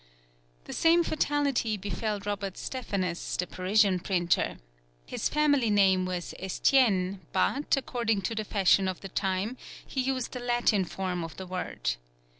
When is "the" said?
0.63-0.73, 3.37-3.45, 8.33-8.43, 9.01-9.09, 10.31-10.39, 11.37-11.45